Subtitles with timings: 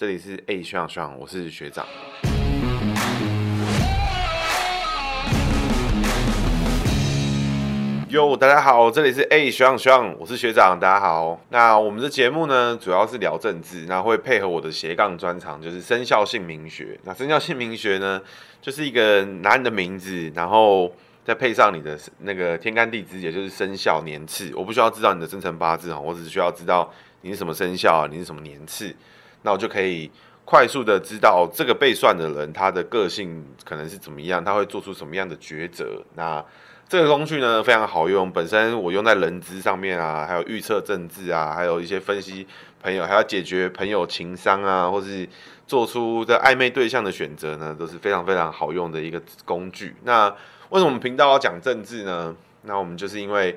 [0.00, 1.86] 这里是 A 学长学长，我是学长。
[8.08, 11.38] 哟，大家好，这里是 A 学长学长，我是学长，大家好。
[11.50, 16.98] 那我们的节目呢，主要是聊政治，那会配合我的斜杠专长，就是生肖姓名学。
[17.04, 18.22] 那生肖姓名学呢，
[18.62, 20.90] 就是一个拿你的名字，然后。
[21.22, 26.90] 再配上你的那个天干地支，也就是生肖年次，我不需要知道你的生辰八字哈，我只需要知道
[27.20, 28.92] 你是什么生肖，你是什么年次，
[29.42, 30.10] 那我就可以
[30.44, 36.02] 快速的知道这个被算的人他的个性可能是怎么样，他会做出什么样的抉择。
[36.14, 36.44] 那
[36.88, 42.46] 这个工具呢，非常好用，本身我用在人资上面啊，还有预测政治啊，还有一些分析
[42.82, 45.28] 朋友，还要解决朋友情商啊，或是
[45.68, 49.94] 做出的暧昧对象的选择呢，都是非常非常好用的一个工具。
[50.02, 50.28] 那
[50.70, 52.34] 为什么我们频道要讲政治呢？
[52.62, 53.56] 那我们就是因为，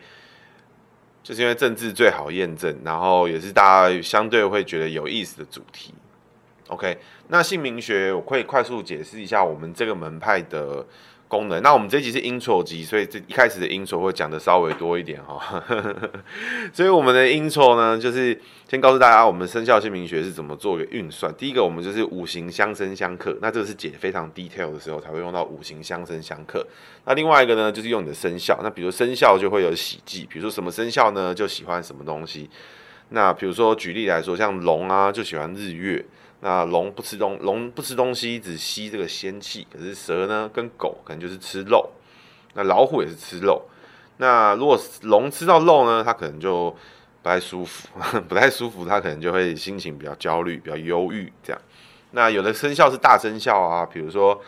[1.24, 5.94] 就是因为政治最好验证，然后也是大家相对会觉得有意思的主题。
[6.68, 6.98] OK，
[7.30, 10.86] 那姓名学我可以快速解释一下我们这个门派的。
[11.34, 11.60] 功能。
[11.64, 15.64] 那我们这一集是 intro 集，所以这一开始的 intro 会讲的稍微多一点哈。
[16.72, 18.40] 所以我们的 intro 呢，就是
[18.70, 21.34] 先告诉大家我们生肖姓名学是怎么做一个运算。
[21.34, 26.64] 第一个，我们就是五行相生相克，那这个是解非常 detail 的时候才会用到五行相生相克。
[27.06, 28.60] 那另外一个呢，就是用你的生肖。
[28.62, 32.48] 那比如生肖就会有喜忌，比如说什么生肖呢，就喜欢什么东西。
[33.10, 36.06] 那比如说举例来说，像龙啊，就喜欢日月。
[36.46, 39.66] 那龙不吃东龙不吃东西，只吸这个仙气。
[39.72, 41.90] 可是蛇呢，跟狗可能就是吃肉。
[42.54, 43.62] 那老虎也是吃肉。
[44.18, 46.70] 那如果龙吃到肉呢，它可能就
[47.22, 47.88] 不太舒服，
[48.28, 51.62] 不太舒服，它可能就会心情比较焦虑，比较忧郁这样。
[52.12, 54.40] 那有的生肖是大生肖啊，比如说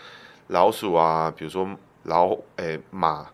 [0.48, 1.66] 老鼠啊，比如说
[2.04, 3.26] 老诶、马，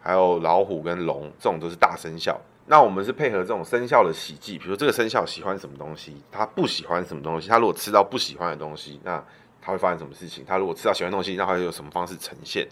[0.00, 2.36] 还有老虎跟龙，这种都是大生肖。
[2.70, 9.24] 那我们是配合这种生肖的喜忌，比如这个生肖喜欢什么东西，他不喜欢什么东西，他如果吃到不喜欢的东西，那
[9.62, 10.44] 他会发生什么事情？
[10.46, 12.68] 他如果吃到喜欢的东西，那他会有什么方式呈现？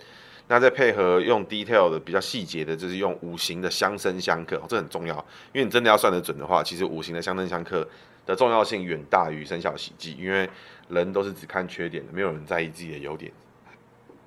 [0.49, 5.17] 那再配合用 detail 的比较细节的，就是用五行的相生相克，这很重要，
[5.53, 7.89] 因为你真的要算得准的话，其实五行的相生相克
[8.27, 10.49] 的重要性远大于生肖喜忌，因为
[10.91, 13.33] 人都是只看缺点的，没有人在意自己的优点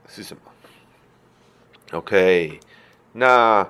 [0.07, 0.41] 是什么。
[1.91, 2.59] OK，
[3.13, 3.65] 那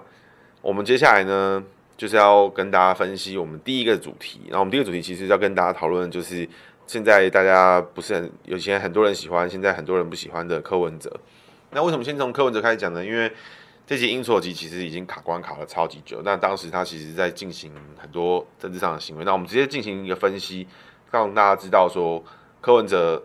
[0.61, 1.63] 我们接下来呢？
[1.99, 6.47] 就是要跟大家分析我们第一个主题，然后我们第一个主题其实要跟大家讨论，就是
[6.87, 11.13] 现在大家不是很有些很多人喜欢，现在很多人不喜欢的柯文哲。
[11.71, 13.03] 那为什么先从柯文哲开始讲呢？
[13.03, 13.29] 因为
[13.85, 19.25] 这集 intro 集其实已经卡关卡了超级久，那当时他其实在进行很多政治上的行为。
[19.25, 20.65] 那我们直接进行一个分析，
[21.11, 22.23] 让大家知道说
[22.61, 23.21] 柯文哲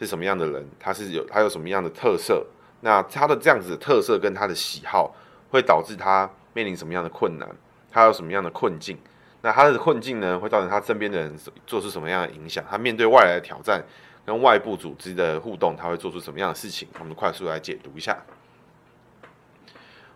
[0.00, 2.44] 是什么样的人，他是有他有什么样的特色，
[2.80, 5.14] 那他的这样子的特色跟他的喜好
[5.50, 7.48] 会导致他面临什么样的困难。
[7.90, 8.98] 他有什么样的困境？
[9.40, 12.64] 那他的困境呢，会造成他身边的人做出什么样的影响？
[12.68, 13.80] 他面对外来的挑战
[14.26, 16.88] 跟外部组织的互动，他会做出什么样的事情？
[16.98, 18.18] 我们快速来解读一下。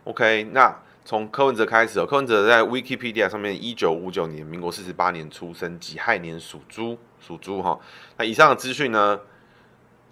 [0.03, 7.79] OK，那从柯文哲开始哦，柯文哲在 Wikipedia 上面，一九五九年，民国四十八年出生，己亥年属猪，属猪哈。
[8.17, 9.21] 那以上的资讯呢，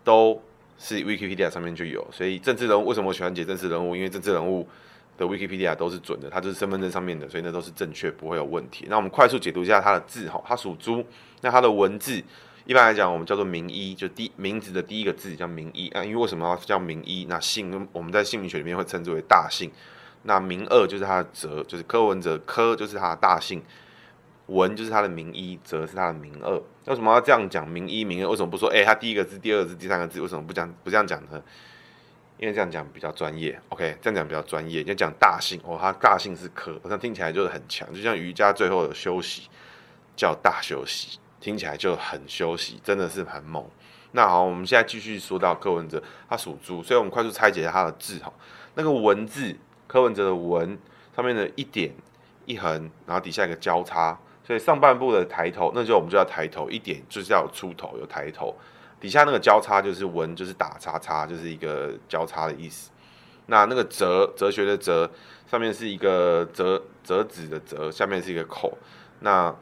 [0.05, 0.41] 都
[0.79, 2.07] 是 Wikipedia 上面就有。
[2.13, 3.97] 所以政治人物为什么喜欢解政治人物？
[3.97, 4.69] 因为政治人物。
[5.21, 8.87] 的 Wikipedia 都是准的，它就是身份证上面的，所以那都是正确，不会有问题。
[8.89, 11.05] 那我们快速解读一下它的字哈，它属猪，
[11.43, 12.23] 那它的文字
[12.65, 16.03] 一般来讲我们叫做名一，就第名字的第一个字叫名一啊。
[16.03, 17.27] 因为为什么要叫名一？
[17.29, 19.71] 那姓我们在姓名学里面会称之为大姓。
[20.23, 23.63] 那名二就是它的泽，就是柯文哲，柯就是它的大姓，
[24.47, 26.55] 文就是他的名一，泽是他的名二。
[26.87, 28.31] 为什么要这样讲名一名二？
[28.31, 30.21] 为什么不说哎，他第一个字、第二个字、第三个字？
[30.21, 31.43] 为什么不讲不这样讲呢？
[32.41, 34.83] 因为这样讲比较专业，OK，这样讲比较专业。
[34.85, 39.43] 要讲大姓哦，它大姓是柯，好像听起来就是很强，就像瑜伽最后的休息
[40.17, 43.63] 叫大休息，听起来就很休息，真的是很猛。
[44.13, 48.33] 那好，我们现在继续说到柯文哲，他属猪，所以我们快速拆解一下他的字哈。
[48.75, 49.55] 那个文字，
[49.87, 50.79] 柯文哲的文
[51.15, 51.93] 上面的一点
[52.47, 58.57] 一横，然后底下一个交叉，所以上半部的抬头，那就我们就要抬头，一点就是要有出头，有抬头。
[59.01, 62.91] 底下那个交叉就是文，就是打叉叉，就是一个交叉的意思。
[63.47, 65.11] 那那个哲，哲学的哲，
[65.51, 68.77] 上面是一个折折纸的折，下面是一个口。
[69.21, 69.53] 那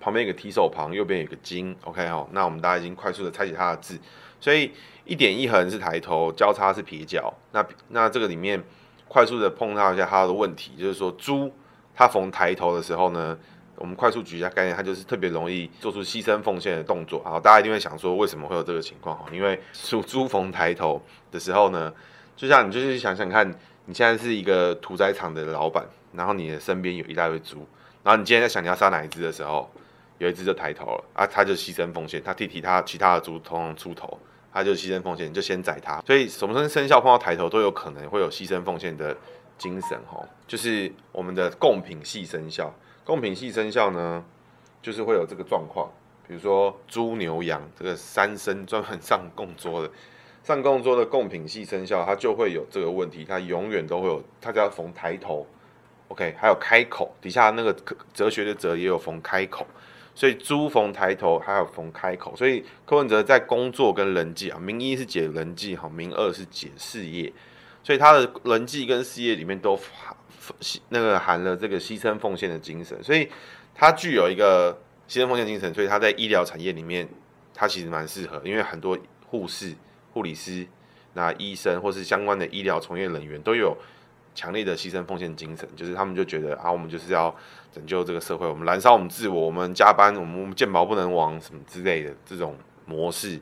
[0.00, 1.76] 旁边有个提手旁，右边有个金。
[1.84, 3.98] OK 好，那我们大家已经快速的拆解它的字。
[4.40, 4.72] 所以
[5.04, 7.34] 一点一横是抬头，交叉是撇脚。
[7.52, 8.62] 那那这个里面
[9.08, 11.52] 快速的碰到一下它的问题，就是说猪
[11.94, 13.36] 它逢抬头的时候呢，
[13.78, 17.22] 我们快速举一下概念，它就是特别容易做出牺牲奉献的动作。
[17.24, 19.16] 好，大家一定会想说，为什么会有这个情况？
[19.16, 21.92] 哈，因为属猪逢抬头的时候呢，
[22.36, 23.48] 就像你就是想想看，
[23.84, 27.66] 你现在是一个屠宰场的老板，然后你的身边有一大堆猪，
[28.02, 29.70] 然后你今天在想你要杀哪一只的时候，
[30.18, 34.18] 有一只就抬头了啊，他就牺牲奉献，他替其他其他的猪通通出头，
[34.52, 36.02] 他就牺牲奉献，就先宰他。
[36.04, 39.16] 所以什么生肖碰到抬头都有可能会有牺牲奉献的
[39.56, 42.74] 精神哈，就是我们的贡品系生肖，
[43.08, 44.22] 贡品系生肖呢，
[44.82, 45.90] 就是会有这个状况，
[46.26, 49.90] 比如说猪牛羊这个三牲专门上供桌的。
[50.44, 55.46] 上供桌的贡品系生肖，它就会有这个问题，它永远都会有，它只要逢抬头
[56.08, 57.74] ，OK，还有开口，底下那个
[58.12, 59.66] 哲学的哲也有逢开口，
[60.14, 67.32] 所以猪逢抬头，还有逢开口，所以柯文哲在工作跟人际啊，名一是解人际哈，名二是解事业，
[67.82, 69.74] 所以他的人际跟事业里面都
[70.88, 73.28] 那个含了这个牺牲奉献的精神，所以
[73.74, 74.72] 他具有一个
[75.08, 77.08] 牺牲奉献精神，所以他在医疗产业里面，
[77.54, 79.74] 他其实蛮适合，因为很多护士。
[80.14, 80.66] 护理师、
[81.12, 83.76] 那医生或是相关的医疗从业人员都有
[84.34, 87.32] 强烈的牺牲奉献精神，就是他们就觉得啊，我们就是要
[87.70, 92.56] 拯救这个社会，我们燃烧我们自我，我们加班，我们我们健保不能亡什么之类的这种
[92.86, 93.38] 模式，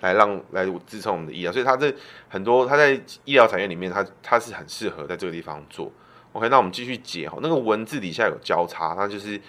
[0.00, 1.52] 来让来支撑我们的医疗。
[1.52, 1.94] 所以他这
[2.28, 5.90] 很多他在医疗产业里面，他他是很适合在这个地方做。
[6.32, 9.40] OK，那我们继续解哈，那个文字底下有交叉，那就是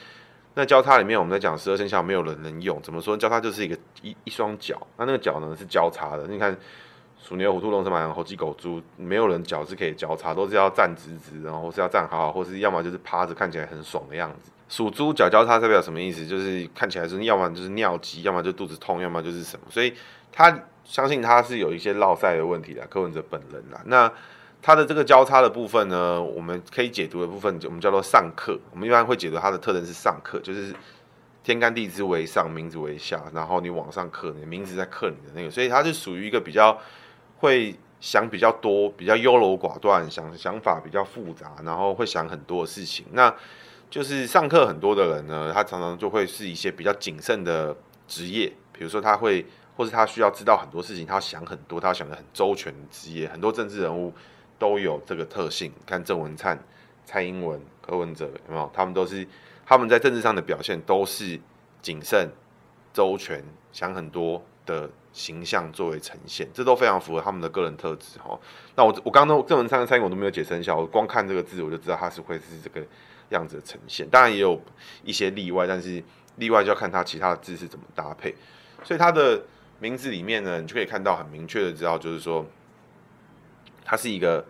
[0.56, 3.18] 那交叉里面我们在讲十二生肖没有人能用，怎么说？
[3.18, 3.78] 交叉就是一个。
[4.06, 6.28] 一一双脚，那那个脚呢是交叉的。
[6.28, 6.54] 你看，
[7.18, 14.52] 鼠牛虎兔龙蛇马羊猴鸡狗猪，没有人脚是可以交叉，都是要站直直，然后是要站好好，或是要么就是趴着，看起来很爽的样子。
[14.68, 16.28] 属猪脚交叉代表什么意思？
[16.28, 19.66] 就是看起来是要么就是尿急，要么就肚子痛，要么就是什么。
[19.70, 19.94] 所以
[20.30, 23.82] 他相信他是有一些落赛的问题的，柯文哲本人啦。
[23.86, 24.12] 那
[24.64, 28.58] 他的这个交叉的部分呢，我们可以解读的部分，我们叫做上克。
[28.72, 30.74] 我们一般会解读它的特征是上克，就是。
[31.44, 36.80] 天干地支为上，名字为下，然后你往上克，你的名字在克你的那个，所以他是属于一个比较
[37.40, 43.06] 会想比较多，比较优柔寡断，想想法比较复杂，然后会想很多的事情。
[43.12, 43.36] 那
[43.90, 47.76] 就是上克很多的人呢，他常常就会是一些比较谨慎的
[48.08, 49.46] 职业，比如说他会，
[49.76, 53.28] 或是他需要知道很多事情，他要想很多，他要想得很周全的职业。
[53.28, 54.14] 很多政治人物
[54.58, 56.58] 都有这个特性，看郑文灿、
[57.06, 58.72] 蔡英文、柯文哲有没有？
[58.74, 59.28] 他们都是。
[59.66, 61.40] 他们在政治上的表现都是
[61.82, 62.30] 谨慎、
[62.92, 63.42] 周全、
[63.72, 68.38] 想很多的形象作为呈现，这都非常符合他们的个人特质哈。
[68.76, 72.86] 那我我刚刚郑文灿、蔡英文都没有解生肖，我光看这个字我就知道他是会是这个
[73.30, 74.06] 样子的呈现。
[74.10, 74.62] 当然也有
[75.06, 76.04] 一些例外，但是
[76.36, 78.36] 例外就要看他其他的字是怎么搭配。
[78.84, 79.42] 所以他的
[79.80, 82.46] 名字里面呢，你就可以看到很明确的知道，就是说
[83.84, 84.46] 他是一个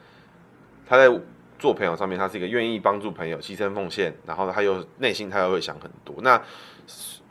[0.88, 1.10] 他在。
[1.60, 6.14] 做朋友上面，他是一个愿意帮助朋友、牺牲奉献，然后他又内心他又会想很多。
[6.22, 6.42] 那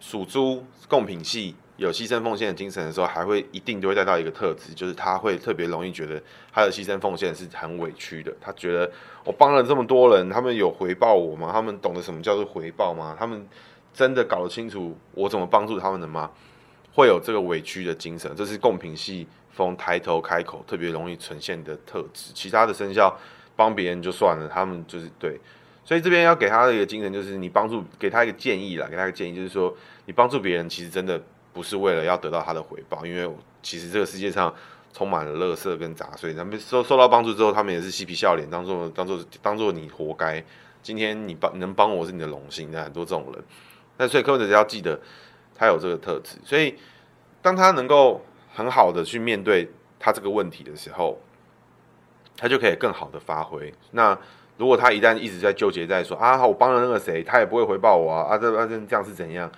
[0.00, 8.34] 属猪贡品系有牺牲奉献的精神的时候，还会一定都会带到一个特质，就是他会特别容易觉得他的牺牲奉献是很委屈的。
[8.40, 8.90] 他觉得
[9.22, 11.50] 我帮了这么多人，他们有回报我吗？
[11.52, 13.14] 他们懂得什么叫做回报吗？
[13.19, 13.46] 他们
[13.93, 16.31] 真的搞得清楚我怎么帮助他们的吗？
[16.94, 22.32] 会有这个委屈的精神，这是贡品系逢抬头开口特别容易呈现的特质。
[22.34, 23.16] 其他的生肖。
[23.54, 25.38] 帮别人就算了，他们就是对，
[25.84, 29.72] 所以这边要给他的一个精神，就是你帮助给他一个建议啦，给他一个建议，就是说
[30.06, 31.22] 你帮助别人，其实真的
[31.52, 33.31] 不是为了要得到他的回报，因为
[33.62, 34.52] 其实这个世界上
[34.94, 40.43] 充满了垃圾跟杂碎，他们受受到帮助之后，他们也是嬉皮笑脸，当做当做当做你活该。
[40.82, 43.44] 今天你帮能帮我是你的荣幸，那很多这种人，
[43.98, 44.98] 那所以柯文哲要记得
[45.55, 46.75] 他有这个特质，所以
[47.43, 51.19] 当他能够很好的去面对他这个问题的时候。
[52.34, 53.72] 他就可以更好的发挥。
[53.91, 54.19] 那
[54.56, 59.48] 如果他一旦一直在纠结在说啊，我帮了那个谁，他也不会回报我啊，啊这这这样是怎样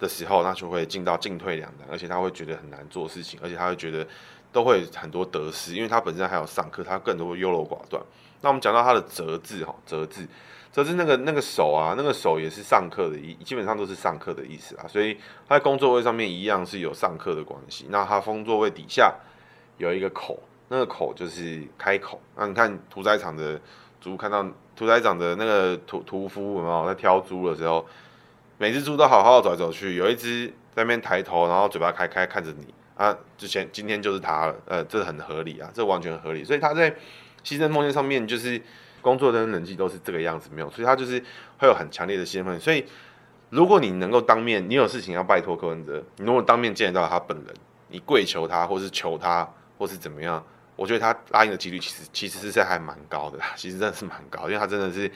[0.00, 4.04] 的时候，那就会进到进退两难，而且他会觉得很难做事情，而且他会觉得
[4.50, 8.02] 都会很多得失，因为他本身还有上课，他更多优柔寡断。
[8.40, 10.26] 那我们讲到他的折字哈，折字，
[10.72, 15.14] 折字那个那个手啊，那个手也是上课的意，基本上都是上课的意思啊，所以
[15.46, 17.86] 他在工作位上面一样是有上课的关系。
[17.90, 19.14] 那他工作位底下
[19.76, 20.42] 有一个口。
[20.68, 23.60] 那个口就是开口，那你看屠宰场的
[24.00, 24.42] 猪，看到
[24.74, 27.84] 屠宰场的那个屠屠夫有没有在挑猪的时候，
[28.56, 36.90] 每只猪都好好的走来走去，有一只在那边抬头，然后嘴巴开开看着你啊，之前今天就是他了，呃，这很合理啊，这完全合理，所以他在
[37.44, 38.58] 牺牲奉献上面，就是
[39.02, 41.22] 工作跟人际都是这个样子，没有，所以他就是
[41.58, 42.86] 会有很强烈的兴奋，所以
[43.50, 47.54] 如果你能够当面，你有事情要拜托柯文哲，你如果当面见得到他本人，
[47.88, 50.42] 你跪求他，或是求他，或是怎么样。
[50.74, 55.10] 我觉得他答应的几率其实其实是还蛮高的啦，其实真的是蛮高，因为他真的是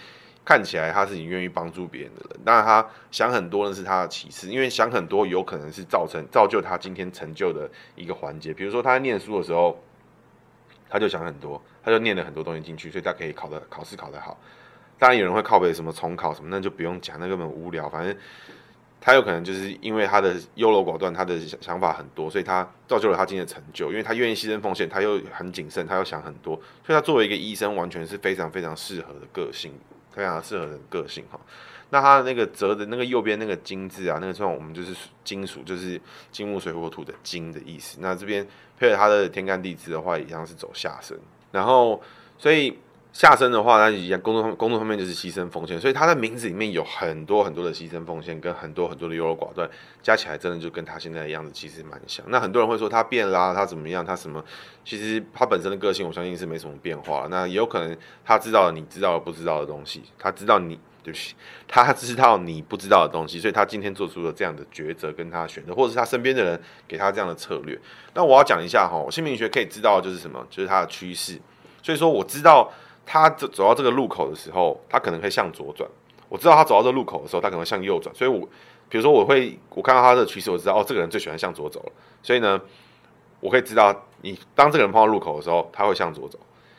[0.45, 2.41] 看起来他是你愿意帮助别人的人。
[2.45, 8.53] 当然他想很多呢是他的其次，因为想很多有可能是造成造就他今天成就的一个环节。
[8.53, 9.83] 比如说他在念书的时候，
[10.89, 14.39] 他就想很多，他就念了很多东西进去，所以他可以考的考试考得好。
[14.99, 17.89] 当然有人会靠北什么重考什么，那就不用讲，那根本无聊。
[17.89, 18.17] 反正
[19.01, 23.91] 他有可能就是因为他的优柔寡断，他的想法很多，所以他造就了他今天的成就。
[23.91, 29.73] 因为他愿意牺牲奉献，他又很谨慎，他又想很多，所以他作为一个医生，完全是非常非常适合的个性，
[30.13, 31.39] 非常适合的个性哈。
[31.91, 36.01] 那他的那个折的那个右边那个金字啊，那个算我们就是金属，就是
[36.31, 37.99] 金木水火土的金的意思。
[38.01, 38.47] 那这边
[38.79, 41.19] 配合他的天干地支的话，一样是走下身，
[41.53, 42.03] 然后
[42.39, 42.79] 所以。
[43.13, 49.67] 下身的话，那一样工作工作方面就是牺牲奉献，所以他的名字里面有很多很多的牺牲奉献，跟很多很多的优柔寡断，
[50.03, 52.23] 加起来真的就跟他现在的样子其实蛮像。
[52.29, 54.45] 那很多人会说他变啦，他怎么样，他什么？
[54.85, 57.27] 其实他本身的个性，我相信是没什么变化。
[57.31, 61.35] 那也有可能他知道你知道了不知道的东西，他知道你对不起，
[61.69, 67.79] 他知道你不知道的东西，所以他今天做出了这样的抉择，跟他选择，或者是他身边的人给他这样的策略。
[68.15, 71.41] 那我要讲一下哈，姓名学可以知道就是什么，就是他的趋势。
[71.83, 72.71] 所以说我知道。
[73.09, 75.89] 他走走到这个路口的时候，他可能会向左转。
[76.29, 78.13] 我知道他走到这个路口的时候，他可能会向右转。
[78.13, 78.41] 所以，我
[78.89, 81.93] 比如说，我会我看到他的趋势，我知道哦，这个人最喜欢向左走了。
[82.21, 82.61] 所以呢，
[83.39, 86.37] 我可以知道，你当这个人碰到路口的时候，他会向左走。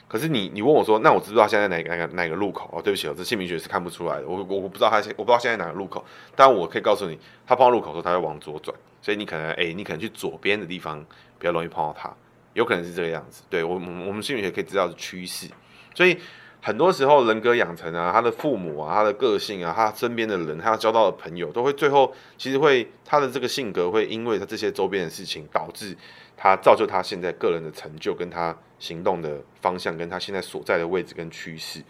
[0.07, 2.69] 可是你你问我说，那我知不知道现在哪个哪个哪个路口？
[2.71, 4.27] 哦，对不起，我这姓名学是看不出来的。
[4.27, 6.03] 我我我不知道他现我不知道现在哪个路口，
[6.35, 8.75] 但我可以告诉你，他碰到路口的时候，他会往左转。
[9.01, 10.99] 所以你可能哎，你可能去左边的地方
[11.37, 12.13] 比较容易碰到他，
[12.53, 13.43] 有可能是这个样子。
[13.49, 13.79] 对我我
[14.11, 15.47] 们姓名学可以知道是趋势，
[15.93, 16.17] 所以。
[16.59, 25.95] 很多时候人格养成啊，他的父母啊，他的个性啊，他身边的人，他要交到的朋友，都会最后其实会他的这个性格会因为他这些周边的事情，导致
[26.37, 31.83] 他造就他现在个人的成就，跟他行动的方向，跟他现在所在的位置跟趋势。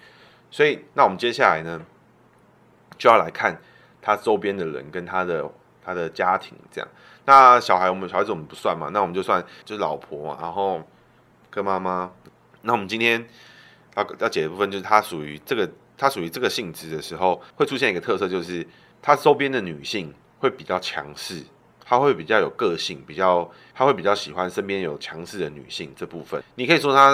[0.50, 1.86] 所以，那我们接下来呢，
[2.98, 3.62] 就要来看
[4.01, 5.48] 他周边的人跟他的
[5.84, 6.89] 他的家庭这样。
[7.25, 10.82] 那小孩，我们小孩子我们不算嘛，那我们就算就是老婆，然后
[11.51, 12.12] 跟妈妈。
[12.62, 13.27] 那我们今天。
[13.96, 18.63] 要要解的部分就是他属于这个，他属于这个性质的时候，会出现一个特色，就是
[19.01, 21.44] 他周边的女性会比较强势，
[21.88, 26.44] 他会比较有个性，比较他会比较喜欢身边有强势的女性这部分。
[26.56, 27.13] 你可以说他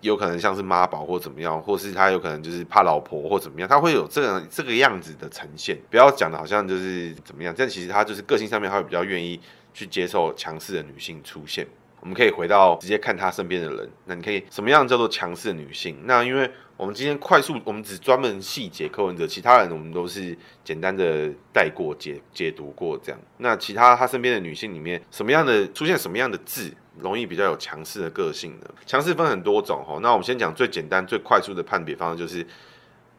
[0.00, 5.78] 有可能像是妈宝或怎么样，或是他有可能就是怕老婆或怎么样，他会有这个这个样子的呈现。
[5.90, 9.38] 不要讲的好像就是怎么样，但其实他就是个性上面，他会比较愿意
[9.74, 11.66] 去接受强势的女性出现。
[12.04, 15.96] 我们可以回到直接看他身边的人，那你可以什么样叫做强势的女性？
[16.04, 23.18] 那因为我们今天快速，我们只专门细节柯文哲，其他人我们都是简单的带过解解读过这样。
[23.38, 28.66] 那其他他身边的女性里面，什么样的出现什么样的字，容易比较有强势的个性呢？
[28.84, 32.46] 强势分很多种哈，那我们先讲最简单、最快速的判别方式，就是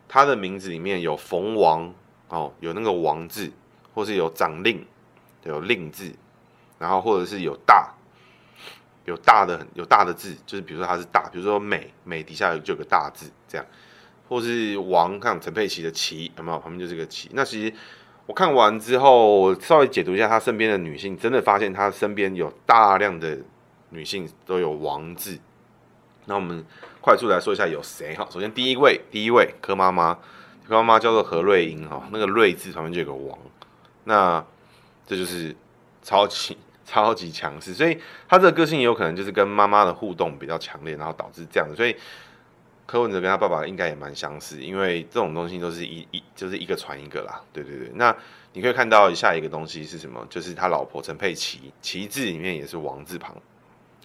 [0.08, 1.92] 他的名字里面有逢王
[2.27, 3.51] 哦，有那个王字，
[3.96, 4.86] 或是有长令，
[5.44, 6.13] 有令字，
[6.77, 7.94] 然后或者是有大。
[9.05, 13.65] 有大的很有大的字，就是比如说它是大，比如说美美底下就有个大字这样，
[14.27, 16.59] 或是王，看陈佩琪的琪有没有？
[16.59, 17.29] 旁边就是个琪。
[17.33, 17.74] 那其实
[18.25, 23.38] 我看完之后，我稍微解读一下他身边的女性，真的发现他身边有大量的
[23.89, 25.39] 女性都有王字。
[26.25, 26.65] 那我们
[27.00, 28.27] 快速来说一下有谁哈？
[28.31, 30.15] 首先第一位，第一位柯妈妈，
[30.67, 33.38] 柯妈妈叫做何瑞英哈，那个瑞字旁边就有个王，
[34.05, 34.43] 那
[35.05, 35.55] 这就是
[36.01, 36.57] 超级。
[36.86, 38.00] 超级强势，所以
[38.30, 41.75] 他这个个性也有可能就是跟妈妈的互动比较强烈，然后导致这样的。
[41.75, 41.96] 所以
[42.86, 47.42] 柯文哲跟他爸爸应该也蛮相似，因为这种东西都是一一就是一个传一个啦。
[47.51, 48.15] 对对对，那
[48.54, 50.24] 你可以看到下一个东西是什么？
[50.30, 53.36] 就是他老婆陈佩琪，琪字里面也是王字旁。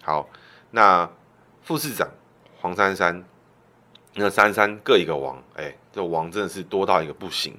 [0.01, 0.27] 好，
[0.71, 1.07] 那
[1.61, 2.09] 副市长
[2.59, 3.23] 黄珊珊，
[4.15, 7.55] 那珊珊各一个王，哎、欸，这王真的是多到一个不行。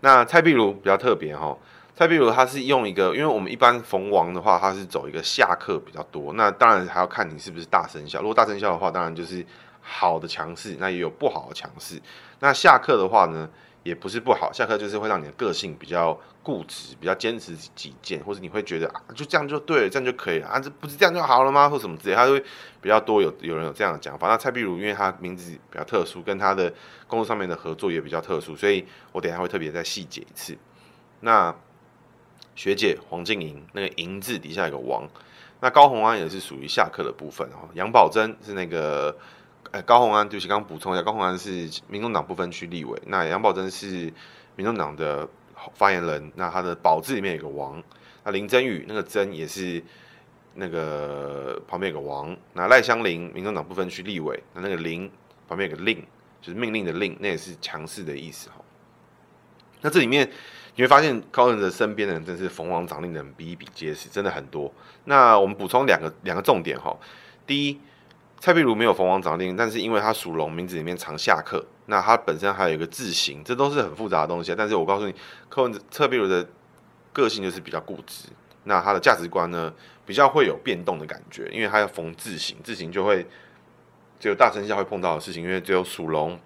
[0.00, 1.56] 那蔡壁如比较特别哈。
[1.96, 6.34] 再比如，他是用一个，因为我们一般逢王的话，他是走一个下克比较多。
[6.34, 8.20] 那当然还要看你是不是大生肖。
[8.20, 9.42] 如果大生肖的话，当然就是
[9.80, 11.98] 好的强势，那也有不好的强势。
[12.40, 13.48] 那下克的话呢，
[13.82, 16.12] 也不是不好，下克就是会让你的个性比较
[16.42, 21.66] 固执，比较坚持己见，或者你会觉得啊，就这样就对了，这样就可以了啊，这不是这样就好了吗？
[21.66, 22.38] 或什么之类，他会
[22.82, 24.28] 比较多有有人有这样的讲法。
[24.28, 26.70] 那蔡壁如，因为他名字比较特殊，跟他的
[27.06, 30.58] 工作上面的合作也比较特殊，所以我等下会特别再细解一次。
[31.20, 31.54] 那。
[32.56, 35.06] 学姐黄静莹，那个莹字底下有个王，
[35.60, 37.68] 那高虹安也是属于下课的部分哦。
[37.74, 39.14] 杨宝珍是那个，
[39.72, 44.12] 哎，高虹安，对不起，刚补充一下，高虹安是民众党不分区立委，那杨宝珍是
[44.56, 45.28] 民众党的
[45.74, 47.82] 发言人，那他的宝字里面有个王，
[48.24, 49.84] 那林真宇那个真也是
[50.54, 55.10] 那个旁边有个王，那赖香林民众党不分区立委，那那个林
[55.46, 56.02] 旁边有个令，
[56.40, 58.56] 就是命令的令，那也是强势的意思哈。
[59.82, 60.30] 那这里面。
[60.76, 64.70] 你会发现柯文哲身边的人真是逢王掌令的人比比皆是，真的很多。
[65.04, 66.94] 那我们补充两个两个重点哈。
[67.46, 67.80] 第一，
[68.38, 74.54] 蔡壁如没有逢王掌令，但是因为他属龙，名字里面藏下克，那他本身还有一个字形，这都是很复杂的东西。
[74.54, 75.14] 但是我告诉你，
[75.48, 76.46] 柯文哲蔡壁如的
[77.14, 78.28] 个性就是比较固执，
[78.64, 79.72] 那他的价值观呢
[80.04, 83.26] 比较会有变动的感觉，因为他要逢字形，字形就会
[84.20, 86.38] 只有大生肖会碰到的事情，因为只有属龙、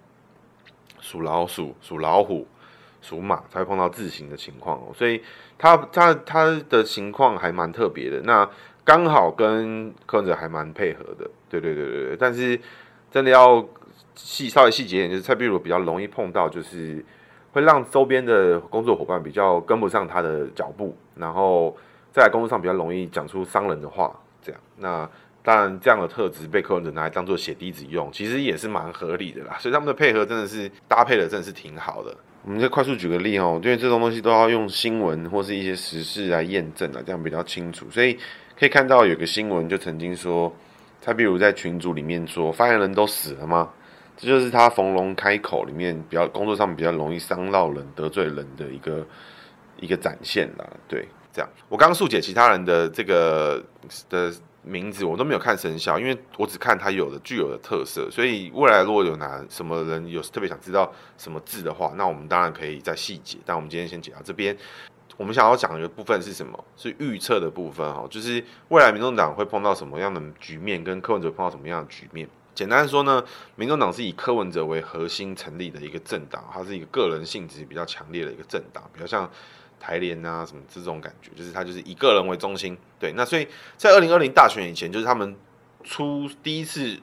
[1.01, 2.47] 属老鼠、属老虎、
[3.01, 5.21] 属马才会碰到自行的情况哦，所以
[5.57, 8.49] 他他他的情况还蛮特别的，那
[8.85, 12.59] 刚好跟柯文哲还蛮配合的，对对对对对，但是
[13.11, 13.67] 真的要
[14.15, 17.03] 细稍微细节一点，就是蔡壁如比较容易碰到就是。
[17.53, 21.75] 会让周边的工作伙伴比较跟不上他的脚步，然后
[22.09, 24.09] 在工作上比较容易讲出伤人的话，
[24.41, 24.61] 这样。
[24.77, 25.09] 那
[25.43, 29.57] 当然，这样的特质被柯文哲拿来当做血滴子用，其实也是蛮合理的啦。
[29.59, 32.15] 所以他们的配合真的是搭配的，真的是挺好的。
[32.43, 37.85] 我们再快速举个例哦，因为这种东西都要用新闻或是一些时事来验证啊，这样比较清楚。
[37.91, 38.17] 所以
[38.57, 40.51] 可以看到有个新闻就曾经说，
[41.01, 43.69] 他比如在群组里面说，发言人都死了吗？
[44.17, 49.05] 这就是他逢龙开口里面比较工作上比较容易伤到人、得罪人的一个
[49.79, 50.67] 一个展现啦。
[50.87, 53.63] 对，这样我刚刚速解其他人的这个
[54.09, 54.31] 的
[54.63, 58.09] 名字，我都没有看生肖，因为我只看他有的具有的特色。
[58.11, 63.37] 所以未来如果有哪什么人有特别想知道什么字的话，那我们当然可以再细节。
[63.45, 64.55] 但我们今天先解到这边。
[65.17, 66.63] 我们想要讲的部分是什么？
[66.75, 72.27] 是预测的部分哈，就是未来民众党会碰到什么样的局面，跟柯文哲碰到什么样的局面。
[72.55, 73.23] 简单说呢，
[73.55, 79.29] 民众党是以柯文哲为核心成立的一个政党，它是一个个人性质比较强烈的一个政党，比较像
[79.81, 82.77] 台联啊什么这种感觉，就是他就是以个人为中心。
[82.97, 83.45] 对，那所以
[83.75, 85.35] 在二零二零大选以前，就是他们
[85.83, 86.97] 出第一次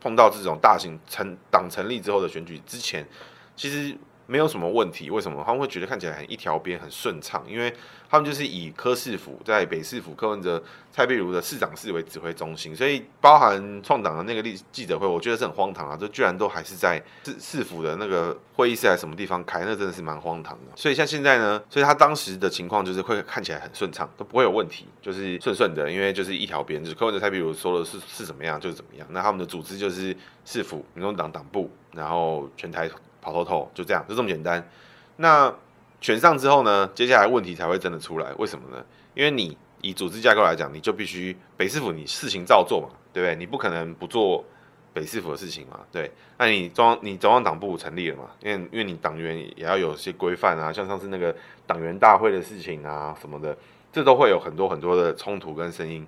[0.00, 3.06] 碰到这种大型成党成立之后的选举之前，
[3.54, 3.96] 其实。
[4.32, 7.44] 没有什么问题，为什么他们会觉得看起来很一条边很顺畅？
[7.46, 7.70] 因为
[8.08, 15.94] 他们就是以柯市府在北市府柯文哲、蔡壁如的市长室为指挥中心，所以包含创党的那个记记者会，我觉得是很荒唐啊！
[15.94, 20.72] 就居然都还是在市市府的那个会议室还是什么地方开，那真的是蛮荒唐的。
[20.76, 29.06] 所以像现在呢，所以他当时的情况就是会看起来很顺畅，都不会有问题，就是顺顺的，因为就是一条边，就是柯文哲、蔡壁如说的是是怎么样就是怎么样。
[29.10, 32.90] 那他们的组织就是市府、民众党党部，然后全台。
[33.22, 34.68] 跑透透就这样，就这么简单。
[35.16, 35.54] 那
[36.00, 36.90] 选上之后呢？
[36.96, 38.32] 接下来问题才会真的出来。
[38.36, 38.84] 为什么呢？
[39.14, 43.36] 因为你以组织架构来讲，你就必须北市府你事情照做嘛，对不对？
[43.36, 44.44] 你不可能不做
[44.92, 46.10] 北市府的事情嘛，对。
[46.38, 48.30] 那你中央你中央党部成立了嘛？
[48.40, 51.32] 因为因为你党员也要有些规范啊，像上次那个
[51.68, 53.56] 党员大会的事情啊什么的，
[53.92, 56.04] 这都会有很多很多的冲突跟声音，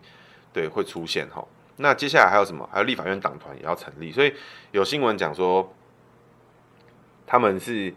[0.52, 1.46] 对，会出现哈。
[1.76, 2.68] 那接下来还有什么？
[2.72, 4.34] 还有立法院党团也要成立，所以
[4.72, 5.72] 有新闻讲说。
[7.26, 7.92] 他们是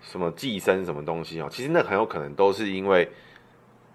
[0.00, 1.48] 什么寄生什么东西哦？
[1.50, 3.08] 其实那很有可能都是因为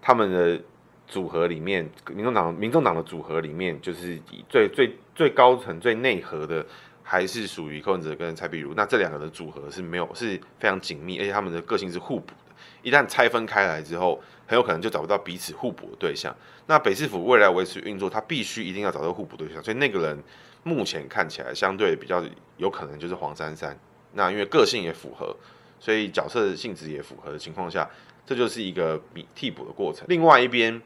[0.00, 0.60] 他们的
[1.06, 6.64] 组合里面，民众党、民众党的组合里面，就是以最最最高层、最内核的，
[7.02, 8.74] 还是属于柯文哲跟蔡壁如。
[8.74, 12.54] 那这两个的组合是没有是非常紧密，而且他们的个性是互补的。
[12.82, 16.34] 一旦拆分开来之后，很有可能就找不到彼此互补的对象。
[16.66, 20.22] 那北市府未来维持运作，他必须一定要找到互补对象，所以那个人
[20.62, 22.22] 目前看起来相对比较
[22.56, 23.78] 有可能就是黄珊珊。
[24.12, 25.36] 那因为个性也符合，
[25.78, 27.88] 所以角色性质也符合的情况下，
[28.26, 30.06] 这就是一个比替补的过程。
[30.08, 30.80] 另外一边，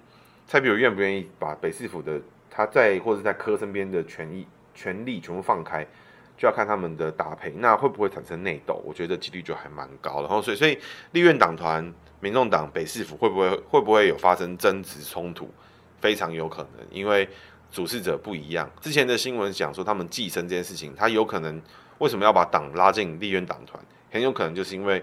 [0.47, 5.87] 蔡壁如愿不愿意把北市府的他在或者在柯身边的权益权力全部放开，
[6.37, 7.51] 就要看他们的搭配。
[7.59, 8.83] 那会不会产生内斗？
[8.85, 10.23] 我觉得几率就还蛮高的。
[10.23, 10.77] 然后所以所以
[11.13, 15.49] 立院党团、民众党北市府会不会会不会有发生争执冲突？
[16.01, 17.29] 非常有可能，因为
[17.71, 18.69] 主事者不一样。
[18.81, 21.63] 之前的新闻讲说他们寄生这件事情，他有可能。
[22.03, 23.81] 为什么要把党拉进立院党团？
[24.11, 25.03] 很有可能就是因为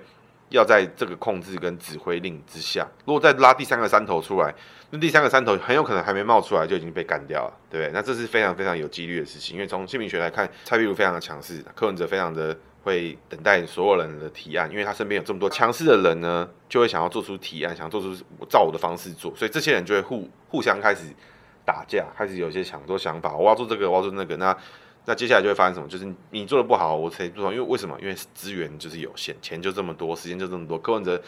[0.49, 4.53] 要在这个控制跟指挥令之下，如果再拉第三个山头出来，
[4.89, 7.93] 那第三个山头很有可能还没冒出来就已经被干掉了，对不对？
[7.93, 9.55] 那这是非常非常有几率的事情。
[9.55, 21.05] 因为从姓名学来看，蔡壁如非常的强势，柯文哲非常的会等待所有人的提案，因为他身边有这么多强势的人呢，就会想要做出提案，想做出我照我的方式做，所以这些人就会互互相开始
[21.65, 24.55] 打架，开始有一些想做想法，我要做这个，我要做那个，那。
[25.05, 25.87] 那接下来就会发生什么？
[25.87, 27.51] 就是你做的不好，我谁不好？
[27.51, 27.97] 因为为什么？
[27.99, 30.77] 因为资源就是有限，钱就这么多，时间就这么多。
[30.77, 31.19] 柯文哲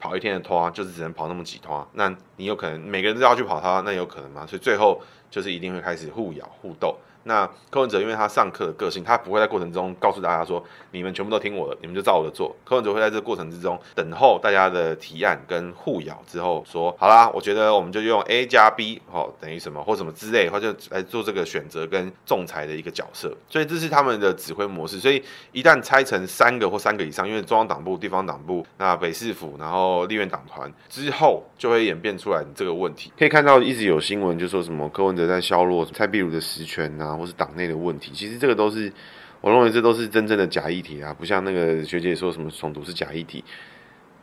[0.00, 1.86] 跑一天的拖，就是只能跑那么几拖。
[1.92, 4.46] 那你有可能每个人都要去跑他，那有可能吗？
[4.46, 6.96] 所以最后就是一定会开始互咬互斗。
[7.24, 12.54] 那柯文哲因为他上课的个性，他不会在过程中告诉大家说，你们全部都听我的，你们就照我的做。
[12.64, 23.36] 柯文哲会在这个过程之中等候大家的提案跟互咬之后说，好啦，我觉得我们就用 A 加 B，哦，等于什么或什么之类，或者来做这个选择跟仲裁的一个角色。
[23.48, 24.98] 所以这是他们的指挥模式。
[24.98, 33.12] 所以一旦拆成三个或三个以上，因为中央党部、地方党部、那北市府，然后立院党团之后，就会演变出来这个问题。
[33.18, 38.92] 可以看到一直有新闻就说什么柯文哲在削弱蔡壁如的实权呐、或是党内的问题，其实这个都是
[39.40, 43.44] 我认为这都是真正的假议题啊，不像那个学姐说什么重读是假议题，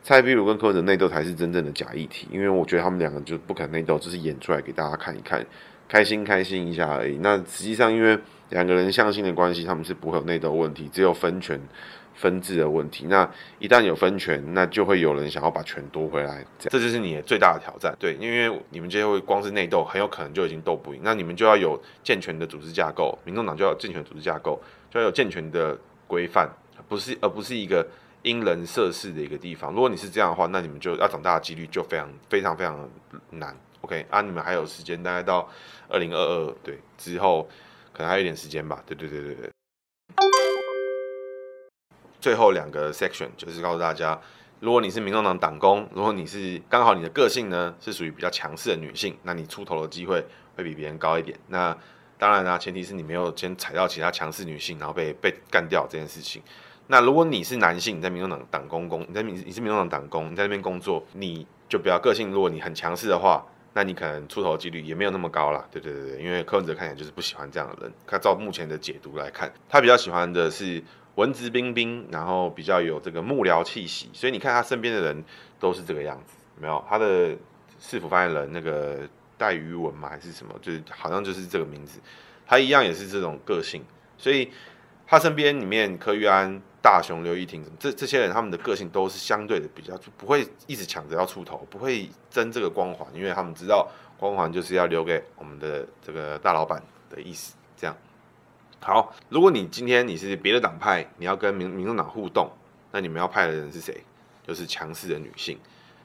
[0.02, 5.44] 蔡壁如跟柯文哲内斗才是真正的假议题，因为我觉得他们两个就不肯内斗，只是演出来给大家看一看，
[5.88, 7.18] 开心开心一下而已。
[7.18, 8.18] 那实际上因为
[8.50, 11.60] 两个人相性的关系，他们是不会有内斗问题，只有分权
[12.18, 13.06] 分治的问题。
[13.06, 17.96] 那一旦有分权，那就会有人想要把权夺回来，这就是你的最大的挑战。
[17.98, 21.00] 对，因为你们这些会光是内斗，很有可能就已经斗不赢。
[21.04, 25.78] 那你们就要有健全的组织架构，民众党就要有健全组织架构，就要有健全的
[26.08, 26.50] 规范，
[26.88, 27.86] 不是而不是一个
[28.22, 29.72] 因人设事的一个地方。
[29.72, 32.90] 如果你是这样的话，那你们就要长大的几率就非常非常非常
[33.30, 33.56] 难。
[33.82, 35.48] OK 啊，你们还有时间，大概到
[35.88, 37.48] 二零二二对之后。
[37.90, 39.50] 可能还有一点时间吧，对对对对对。
[42.20, 44.20] 最后两个 section 就是告诉大家，
[44.60, 50.24] 如果你是民众党党工，如果你是刚好你的个性呢是属于比较强势的女性，那你出头的机会
[50.56, 51.38] 会比别人高一点。
[51.48, 51.76] 那
[52.18, 56.42] 当然啦，前提是你没有先踩到其他强势女性，然后被被干掉这件事情。
[56.88, 62.30] 那如果你是男性，你在民众党党工工，你在民你是民众党党工，你在那边工作，你就比较个性。
[62.30, 63.44] 如果你很强势的话。
[63.74, 67.92] 那你可能出头几率也没有那么高啦，对对对，因为柯文哲看起来就是不喜欢这样的人。
[68.08, 70.82] 他照目前的解读来看，他比较喜欢的是
[71.18, 74.08] 文质彬彬，然后比较有这个幕僚气息。
[74.12, 75.24] 所以你看他身边的人
[75.58, 76.84] 都是这个样子，有没有？
[76.88, 77.36] 他的
[77.78, 79.00] 市府发言人那个
[79.36, 80.54] 戴于文嘛，还是什么？
[80.62, 82.00] 就是好像就是这个名字，
[82.46, 83.82] 他一样也是这种个性。
[84.16, 84.50] 所以
[85.06, 86.60] 他身边里面柯玉安。
[86.80, 97.56] 大雄、刘一婷，这这些人，他们的个性都是相对的比较，不会一直抢着要出头，不会争这个光环，因为他们知道光环就是要留给我们的这个大老板的意思。
[97.76, 97.94] 这样，
[98.80, 102.50] 好，如果你今天你是别的党派，你要跟民民众党互动，
[102.92, 104.02] 那你们要派的人是谁？
[104.46, 105.58] 就是强势的女性。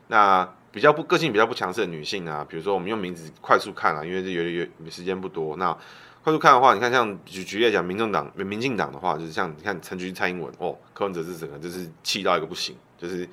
[0.07, 5.77] 那比较不个性比较不强势的女性啊，比如说我们用名字快速看啊，因为这有有时间不多，那。
[6.23, 13.27] 快速看的话，你看像举举例来讲，民众党、民民进党的话，就是像你看陈菊、蔡英文哦，柯文哲是整个就是气到一个不行，就是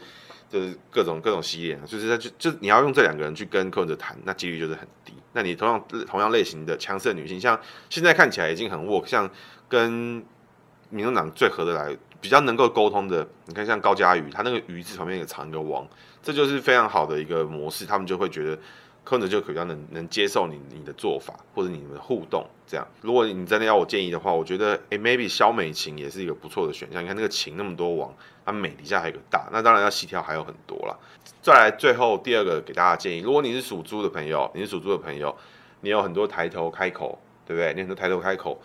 [0.48, 5.12] 就是各种各种洗脸，就是他就就你要用这两个人去跟柯文哲谈，那几率就是很低。
[5.32, 9.30] 那你同样同样类型的强势的女性，像现在看起来已经很 work，，像
[9.68, 10.22] 跟
[10.90, 15.86] 民进党最合得来、比较能够沟通的，你看像高嘉瑜，他那个“瑜”字旁边也藏一个“王”，
[16.22, 18.58] 这就是非常好的一个模式，他们就会觉得。
[19.10, 22.86] 柯文哲就比较能能接受你你的做法或者你们的互动这样。
[23.00, 27.02] 如果你真的要我建议的话，我觉得诶、maybe 肖美琴也是一个不错的选项。
[27.02, 30.96] 你看那个琴那么多王，它美底下还有个大，那当然要细挑还有很多啦。
[31.42, 35.36] 再来最后第二个给大家建议，如果你是属猪的朋友，你是属猪的朋友，
[35.80, 37.74] 你有很多抬头开口，对不对？
[37.74, 38.62] 你很多抬头开口。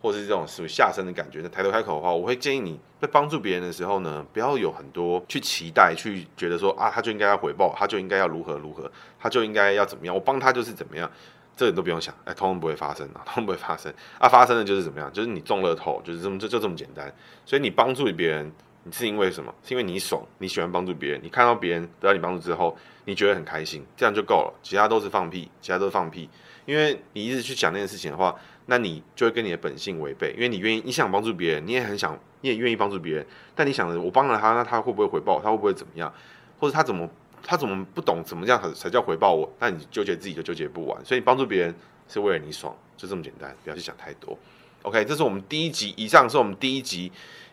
[0.00, 11.10] 或是这种属于下身的感觉，那抬头开口的话，我会建议你在帮助别人的时候呢，不要有很多去期待，去觉得说啊，他就应该要回报，他就应该要如何如何，他就应该要怎么样，我帮他就是怎么样，
[11.56, 17.12] 这个都不用想，哎，通通不会发生啊， 通通不会发生啊，发生的就是怎么样，就是你中了头，就是这么就就这么简单。
[17.44, 18.52] 所以你帮助别人，
[18.92, 19.54] 是因为什么？
[19.62, 26.28] 是因为你爽，你喜欢帮助别人，你看到别人得到你帮助之后，你觉得很开心，这样就够了，其他都是放屁，其他都是放屁，
[26.66, 28.34] 因为你一直去想那件事情的话。
[28.70, 35.40] 那你就会跟你的本性违背，因为你愿意，你想帮助别人，你也很想，你也愿意帮助别人，但你想着我帮了他，那他会不会回报？
[35.40, 36.12] 他会不会怎么样？
[36.58, 37.08] 或者他怎么
[37.42, 39.50] 他怎么不懂怎么样才才叫回报我？
[39.58, 41.02] 那你纠结自己就纠结不完。
[41.02, 41.74] 所以帮助别人
[42.08, 44.38] 是为了你爽，就这么简单，不要去想太多。
[44.82, 47.10] OK，这是我们第一集，以上是我们第一集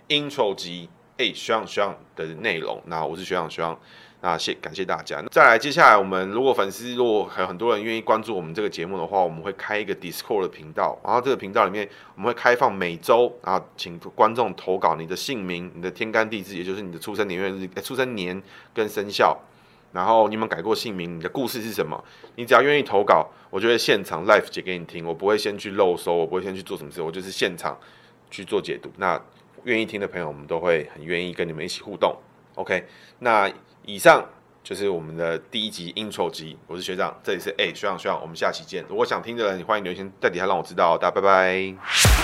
[0.09, 2.81] intro 集，哎，学长学长的内容。
[2.87, 3.79] 那我是学长学长。
[4.21, 5.23] 那谢感谢大家。
[5.31, 10.99] 再来，接下来我们如果粉丝如果还有很多人愿意关注我们这个节目的话，我们会开一个 Discord 的频道。
[11.03, 18.41] 然后这个频道里面我们会开放每周，然后请观众投稿你的姓名、你的天干地支，也就是你的出生年月日、出生年
[18.73, 19.37] 跟生肖。
[19.93, 21.17] 然后你有没有改过姓名？
[21.17, 22.03] 你的故事是什么？
[22.35, 25.05] 你只要愿意投稿，我就会现场 live 解给你听。
[25.05, 27.77] 我不会先去漏收，我不会先去做什么事，我就是现场
[28.29, 28.91] 去做解读。
[28.97, 29.21] 那
[29.65, 32.17] 愿意听的朋友，我们都会很愿意跟你们一起互动。
[32.55, 32.85] OK，
[33.19, 33.51] 那。
[33.87, 34.27] 以上
[34.63, 38.83] 就是我们的第一集 intro 集，我是学长，这里是哎学长学长，我们下期见。
[38.89, 42.14] 如果想听的人，你欢迎留言在底下让我知道，大家拜拜。